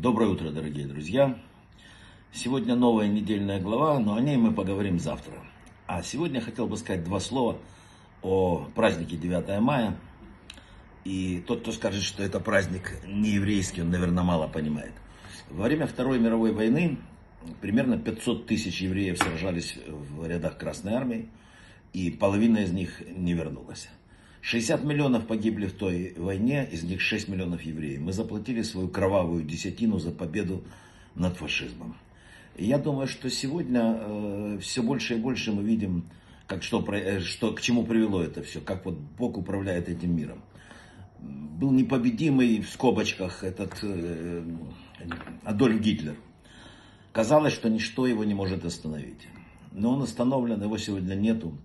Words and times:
Доброе 0.00 0.28
утро, 0.28 0.50
дорогие 0.50 0.86
друзья. 0.86 1.36
Сегодня 2.32 2.76
новая 2.76 3.08
недельная 3.08 3.60
глава, 3.60 3.98
но 3.98 4.14
о 4.14 4.20
ней 4.20 4.36
мы 4.36 4.54
поговорим 4.54 5.00
завтра. 5.00 5.34
А 5.88 6.04
сегодня 6.04 6.40
хотел 6.40 6.68
бы 6.68 6.76
сказать 6.76 7.02
два 7.02 7.18
слова 7.18 7.58
о 8.22 8.64
празднике 8.76 9.16
9 9.16 9.60
мая. 9.60 9.98
И 11.04 11.42
тот, 11.48 11.62
кто 11.62 11.72
скажет, 11.72 12.04
что 12.04 12.22
это 12.22 12.38
праздник 12.38 13.00
не 13.08 13.30
еврейский, 13.30 13.82
он, 13.82 13.90
наверное, 13.90 14.22
мало 14.22 14.46
понимает. 14.46 14.92
Во 15.50 15.64
время 15.64 15.88
Второй 15.88 16.20
мировой 16.20 16.52
войны 16.52 16.98
примерно 17.60 17.98
500 17.98 18.46
тысяч 18.46 18.80
евреев 18.80 19.18
сражались 19.18 19.80
в 19.88 20.24
рядах 20.24 20.58
Красной 20.58 20.92
Армии, 20.92 21.28
и 21.92 22.12
половина 22.12 22.58
из 22.58 22.70
них 22.70 23.02
не 23.04 23.32
вернулась. 23.32 23.88
60 24.42 24.84
миллионов 24.84 25.26
погибли 25.26 25.66
в 25.66 25.72
той 25.72 26.14
войне, 26.16 26.68
из 26.70 26.84
них 26.84 27.00
6 27.00 27.28
миллионов 27.28 27.62
евреев. 27.62 28.00
Мы 28.00 28.12
заплатили 28.12 28.62
свою 28.62 28.88
кровавую 28.88 29.44
десятину 29.44 29.98
за 29.98 30.10
победу 30.10 30.64
над 31.14 31.36
фашизмом. 31.36 31.96
И 32.56 32.64
я 32.64 32.78
думаю, 32.78 33.06
что 33.06 33.30
сегодня 33.30 33.96
э, 33.98 34.58
все 34.60 34.82
больше 34.82 35.14
и 35.14 35.18
больше 35.18 35.52
мы 35.52 35.62
видим, 35.62 36.04
как 36.46 36.62
что, 36.62 36.84
э, 36.92 37.20
что, 37.20 37.52
к 37.52 37.60
чему 37.60 37.84
привело 37.84 38.22
это 38.22 38.42
все, 38.42 38.60
как 38.60 38.84
вот 38.84 38.96
Бог 39.18 39.36
управляет 39.36 39.88
этим 39.88 40.16
миром. 40.16 40.42
Был 41.20 41.72
непобедимый 41.72 42.60
в 42.60 42.68
скобочках 42.68 43.44
этот 43.44 43.78
э, 43.82 44.42
Адольф 45.44 45.80
Гитлер. 45.80 46.16
Казалось, 47.12 47.52
что 47.52 47.68
ничто 47.68 48.06
его 48.06 48.24
не 48.24 48.34
может 48.34 48.64
остановить. 48.64 49.28
Но 49.72 49.92
он 49.94 50.02
остановлен, 50.02 50.62
его 50.62 50.78
сегодня 50.78 51.14
нету. 51.14 51.56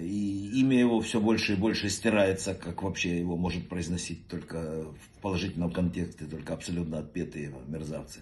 И 0.00 0.60
имя 0.60 0.78
его 0.78 1.00
все 1.00 1.20
больше 1.20 1.54
и 1.54 1.56
больше 1.56 1.88
стирается, 1.88 2.54
как 2.54 2.82
вообще 2.82 3.18
его 3.18 3.36
может 3.36 3.68
произносить 3.68 4.26
только 4.28 4.84
в 4.84 5.22
положительном 5.22 5.70
контексте, 5.70 6.26
только 6.26 6.54
абсолютно 6.54 6.98
отпетые 6.98 7.52
мерзавцы. 7.66 8.20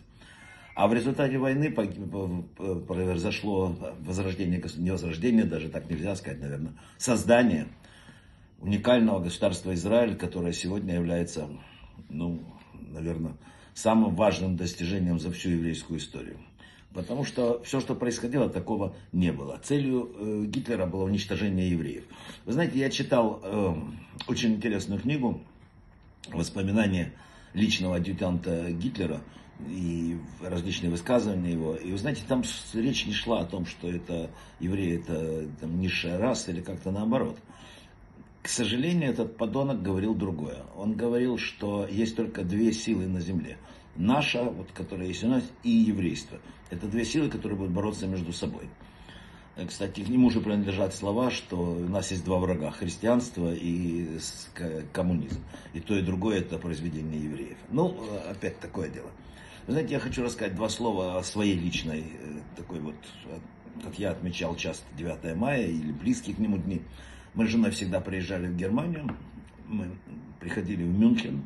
А 0.74 0.86
в 0.86 0.94
результате 0.94 1.38
войны 1.38 1.72
произошло 1.72 3.76
возрождение, 3.98 4.62
не 4.76 4.90
возрождение, 4.92 5.44
даже 5.44 5.68
так 5.68 5.90
нельзя 5.90 6.14
сказать, 6.14 6.40
наверное, 6.40 6.74
создание 6.98 7.66
уникального 8.60 9.18
государства 9.18 9.74
Израиль, 9.74 10.16
которое 10.16 10.52
сегодня 10.52 10.94
является, 10.94 11.48
ну, 12.08 12.40
наверное, 12.74 13.36
самым 13.74 14.14
важным 14.14 14.56
достижением 14.56 15.18
за 15.18 15.32
всю 15.32 15.50
еврейскую 15.50 15.98
историю. 15.98 16.38
Потому 16.94 17.24
что 17.24 17.62
все, 17.64 17.80
что 17.80 17.94
происходило, 17.94 18.48
такого 18.48 18.94
не 19.12 19.30
было. 19.30 19.60
Целью 19.62 20.10
э, 20.14 20.44
Гитлера 20.46 20.86
было 20.86 21.04
уничтожение 21.04 21.70
евреев. 21.70 22.04
Вы 22.46 22.52
знаете, 22.52 22.78
я 22.78 22.88
читал 22.88 23.40
э, 23.42 23.74
очень 24.26 24.54
интересную 24.54 25.00
книгу 25.00 25.40
«Воспоминания 26.32 27.12
личного 27.52 27.96
адъютанта 27.96 28.72
Гитлера» 28.72 29.20
и 29.68 30.16
различные 30.40 30.90
высказывания 30.90 31.52
его. 31.52 31.74
И 31.74 31.92
вы 31.92 31.98
знаете, 31.98 32.22
там 32.26 32.42
речь 32.72 33.06
не 33.06 33.12
шла 33.12 33.40
о 33.40 33.44
том, 33.44 33.66
что 33.66 33.90
это 33.90 34.30
евреи, 34.58 35.00
это 35.00 35.46
там, 35.60 35.78
низшая 35.80 36.16
раса 36.16 36.52
или 36.52 36.62
как-то 36.62 36.90
наоборот. 36.90 37.36
К 38.42 38.48
сожалению, 38.48 39.10
этот 39.10 39.36
подонок 39.36 39.82
говорил 39.82 40.14
другое. 40.14 40.62
Он 40.74 40.94
говорил, 40.94 41.36
что 41.36 41.86
есть 41.90 42.16
только 42.16 42.44
две 42.44 42.72
силы 42.72 43.06
на 43.06 43.20
земле– 43.20 43.58
наша, 43.98 44.44
вот, 44.44 44.70
которая 44.72 45.08
есть 45.08 45.24
у 45.24 45.28
нас, 45.28 45.44
и 45.62 45.70
еврейство. 45.70 46.38
Это 46.70 46.86
две 46.86 47.04
силы, 47.04 47.28
которые 47.28 47.58
будут 47.58 47.72
бороться 47.72 48.06
между 48.06 48.32
собой. 48.32 48.68
Э, 49.56 49.66
кстати, 49.66 50.00
к 50.02 50.08
нему 50.08 50.30
же 50.30 50.40
принадлежат 50.40 50.94
слова, 50.94 51.30
что 51.30 51.56
у 51.56 51.88
нас 51.88 52.10
есть 52.10 52.24
два 52.24 52.38
врага, 52.38 52.70
христианство 52.70 53.52
и 53.52 54.18
коммунизм. 54.92 55.42
И 55.74 55.80
то, 55.80 55.96
и 55.96 56.02
другое 56.02 56.38
это 56.38 56.58
произведение 56.58 57.22
евреев. 57.22 57.58
Ну, 57.70 57.96
э, 58.10 58.30
опять 58.30 58.60
такое 58.60 58.88
дело. 58.88 59.10
Вы 59.66 59.72
знаете, 59.72 59.94
я 59.94 60.00
хочу 60.00 60.22
рассказать 60.22 60.54
два 60.54 60.68
слова 60.68 61.18
о 61.18 61.22
своей 61.22 61.54
личной, 61.54 62.00
э, 62.00 62.40
такой 62.56 62.80
вот, 62.80 62.94
как 63.82 63.98
я 63.98 64.12
отмечал 64.12 64.56
часто 64.56 64.84
9 64.96 65.36
мая 65.36 65.66
или 65.66 65.92
близкие 65.92 66.36
к 66.36 66.38
нему 66.38 66.56
дни. 66.56 66.80
Мы 67.34 67.46
с 67.46 67.50
женой 67.50 67.72
всегда 67.72 68.00
приезжали 68.00 68.46
в 68.46 68.56
Германию, 68.56 69.14
мы 69.66 69.90
приходили 70.40 70.82
в 70.82 70.98
Мюнхен, 70.98 71.44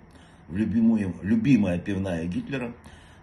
любимую, 0.53 1.15
любимая 1.23 1.79
пивная 1.79 2.27
Гитлера. 2.27 2.75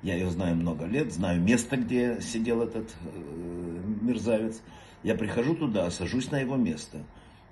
Я 0.02 0.16
ее 0.16 0.30
знаю 0.30 0.56
много 0.56 0.86
лет, 0.86 1.12
знаю 1.12 1.42
место, 1.42 1.78
где 1.78 2.22
сидел 2.22 2.62
этот 2.62 2.90
э, 3.04 3.80
мерзавец. 4.02 4.62
Я 5.04 5.16
прихожу 5.16 5.56
туда, 5.56 5.90
сажусь 5.92 6.32
на 6.32 6.40
его 6.40 6.56
место. 6.56 7.00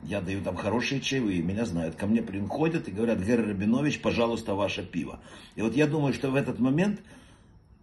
Я 0.04 0.22
даю 0.22 0.42
там 0.42 0.56
хорошие 0.56 1.02
чаевые, 1.02 1.42
меня 1.42 1.66
знают. 1.66 1.96
Ко 1.96 2.08
мне 2.08 2.22
приходят 2.22 2.88
и 2.88 2.92
говорят, 2.92 3.20
Герр 3.20 3.48
Рабинович, 3.48 4.02
пожалуйста, 4.02 4.54
ваше 4.54 4.86
пиво. 4.86 5.20
И 5.56 5.62
вот 5.62 5.76
я 5.76 5.88
думаю, 5.88 6.14
что 6.14 6.30
в 6.30 6.36
этот 6.36 6.60
момент, 6.60 7.02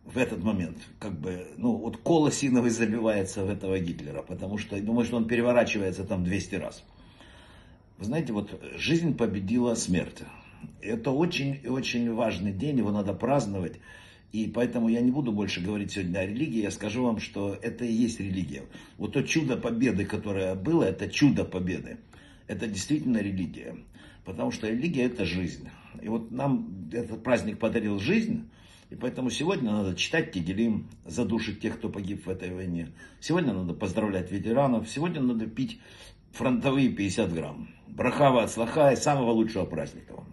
в 0.05 0.17
этот 0.17 0.43
момент, 0.43 0.79
как 0.99 1.19
бы, 1.19 1.49
ну, 1.57 1.77
вот 1.77 1.97
кола 1.99 2.31
синовый 2.31 2.71
забивается 2.71 3.45
в 3.45 3.51
этого 3.51 3.79
Гитлера, 3.81 4.23
потому 4.23 4.59
что 4.59 4.77
я 4.77 4.83
думаю, 4.83 5.05
что 5.05 5.17
он 5.17 5.27
переворачивается 5.27 6.05
там 6.05 6.25
200 6.25 6.55
раз. 6.57 6.85
Вы 7.99 8.05
знаете, 8.05 8.33
вот 8.33 8.61
жизнь 8.77 9.17
победила 9.17 9.75
смерть. 9.75 10.23
Это 10.81 11.11
очень 11.11 11.61
и 11.63 11.69
очень 11.69 12.13
важный 12.13 12.53
день, 12.53 12.79
его 12.79 12.91
надо 12.91 13.15
праздновать. 13.15 13.75
И 14.33 14.51
поэтому 14.53 14.89
я 14.89 15.01
не 15.01 15.13
буду 15.13 15.31
больше 15.31 15.61
говорить 15.61 15.93
сегодня 15.93 16.19
о 16.19 16.27
религии, 16.27 16.63
я 16.63 16.71
скажу 16.71 17.05
вам, 17.05 17.21
что 17.21 17.57
это 17.63 17.85
и 17.85 17.93
есть 17.93 18.19
религия. 18.19 18.65
Вот 18.99 19.13
то 19.13 19.23
чудо 19.23 19.57
победы, 19.57 20.05
которое 20.05 20.55
было, 20.57 20.83
это 20.83 21.09
чудо 21.09 21.45
победы. 21.45 21.99
Это 22.49 22.67
действительно 22.67 23.19
религия. 23.19 23.77
Потому 24.25 24.51
что 24.51 24.69
религия 24.69 25.05
это 25.05 25.25
жизнь. 25.25 25.69
И 26.03 26.09
вот 26.09 26.31
нам 26.31 26.91
этот 26.93 27.23
праздник 27.23 27.59
подарил 27.59 27.99
жизнь, 28.01 28.49
и 28.91 28.97
поэтому 28.97 29.31
сегодня 29.31 29.71
надо 29.71 29.95
читать 29.95 30.33
Тегелим, 30.33 30.89
задушить 31.05 31.61
тех, 31.61 31.79
кто 31.79 31.89
погиб 31.89 32.27
в 32.27 32.31
этой 32.31 32.53
войне. 32.53 32.93
Сегодня 33.21 33.53
надо 33.53 33.75
поздравлять 33.75 34.31
ветеранов, 34.31 34.89
сегодня 34.89 35.21
надо 35.21 35.47
пить 35.47 35.81
фронтовые 36.33 36.91
50 36.91 37.33
грамм. 37.33 37.69
Брахава 37.89 38.43
от 38.43 38.51
слаха 38.51 38.91
и 38.91 38.97
самого 38.97 39.31
лучшего 39.31 39.65
праздника 39.65 40.15
вам. 40.15 40.27